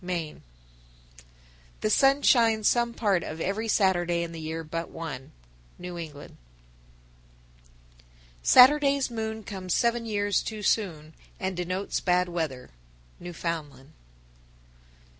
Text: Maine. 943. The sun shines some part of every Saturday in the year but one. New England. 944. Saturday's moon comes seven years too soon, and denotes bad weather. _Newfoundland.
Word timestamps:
Maine. 0.03 0.41
943. 1.81 1.81
The 1.81 1.89
sun 1.91 2.21
shines 2.23 2.67
some 2.67 2.95
part 2.95 3.21
of 3.23 3.39
every 3.39 3.67
Saturday 3.67 4.23
in 4.23 4.31
the 4.31 4.39
year 4.41 4.63
but 4.63 4.89
one. 4.89 5.31
New 5.77 5.95
England. 5.95 6.37
944. 8.41 8.41
Saturday's 8.41 9.11
moon 9.11 9.43
comes 9.43 9.75
seven 9.75 10.07
years 10.07 10.41
too 10.41 10.63
soon, 10.63 11.13
and 11.39 11.55
denotes 11.55 11.99
bad 11.99 12.29
weather. 12.29 12.71
_Newfoundland. 13.21 13.89